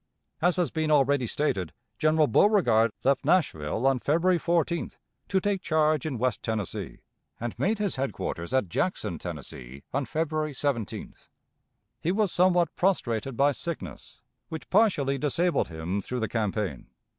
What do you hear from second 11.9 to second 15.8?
He was somewhat prostrated by sickness, which partially disabled